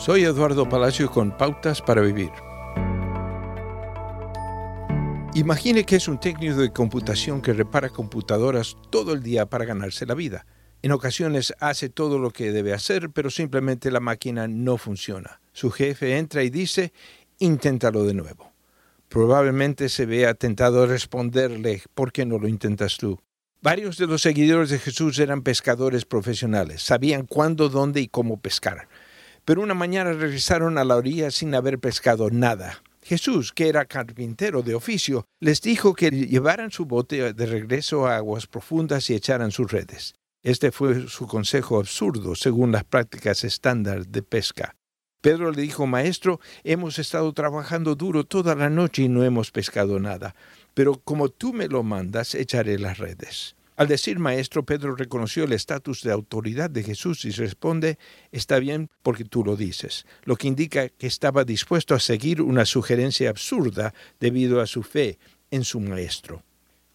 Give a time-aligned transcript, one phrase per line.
[0.00, 2.30] Soy Eduardo Palacio con Pautas para Vivir.
[5.34, 10.06] Imagine que es un técnico de computación que repara computadoras todo el día para ganarse
[10.06, 10.46] la vida.
[10.80, 15.42] En ocasiones hace todo lo que debe hacer, pero simplemente la máquina no funciona.
[15.52, 16.94] Su jefe entra y dice,
[17.38, 18.54] inténtalo de nuevo.
[19.10, 23.20] Probablemente se vea tentado a responderle, ¿por qué no lo intentas tú?
[23.60, 28.88] Varios de los seguidores de Jesús eran pescadores profesionales, sabían cuándo, dónde y cómo pescar
[29.50, 32.84] pero una mañana regresaron a la orilla sin haber pescado nada.
[33.02, 38.14] Jesús, que era carpintero de oficio, les dijo que llevaran su bote de regreso a
[38.14, 40.14] aguas profundas y echaran sus redes.
[40.44, 44.76] Este fue su consejo absurdo según las prácticas estándar de pesca.
[45.20, 49.98] Pedro le dijo, Maestro, hemos estado trabajando duro toda la noche y no hemos pescado
[49.98, 50.36] nada,
[50.74, 53.56] pero como tú me lo mandas, echaré las redes.
[53.80, 57.98] Al decir maestro, Pedro reconoció el estatus de autoridad de Jesús y responde,
[58.30, 62.66] está bien porque tú lo dices, lo que indica que estaba dispuesto a seguir una
[62.66, 65.18] sugerencia absurda debido a su fe
[65.50, 66.42] en su maestro.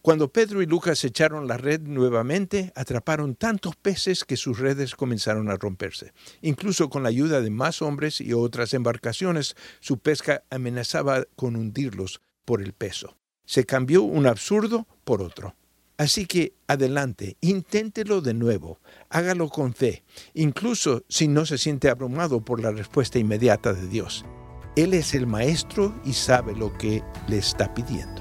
[0.00, 5.50] Cuando Pedro y Lucas echaron la red nuevamente, atraparon tantos peces que sus redes comenzaron
[5.50, 6.12] a romperse.
[6.40, 12.22] Incluso con la ayuda de más hombres y otras embarcaciones, su pesca amenazaba con hundirlos
[12.44, 13.16] por el peso.
[13.46, 15.54] Se cambió un absurdo por otro.
[16.02, 20.02] Así que adelante, inténtelo de nuevo, hágalo con fe,
[20.34, 24.24] incluso si no se siente abrumado por la respuesta inmediata de Dios.
[24.74, 28.20] Él es el Maestro y sabe lo que le está pidiendo.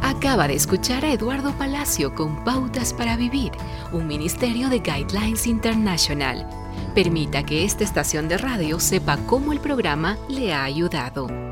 [0.00, 3.52] Acaba de escuchar a Eduardo Palacio con Pautas para Vivir,
[3.92, 6.48] un ministerio de Guidelines International.
[6.94, 11.51] Permita que esta estación de radio sepa cómo el programa le ha ayudado.